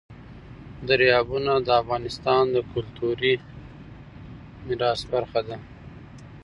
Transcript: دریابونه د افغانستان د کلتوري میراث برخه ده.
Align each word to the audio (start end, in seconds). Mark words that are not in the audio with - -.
دریابونه 0.87 1.53
د 1.59 1.67
افغانستان 1.81 2.43
د 2.55 2.57
کلتوري 2.73 3.33
میراث 4.67 5.01
برخه 5.11 5.41
ده. 5.47 5.57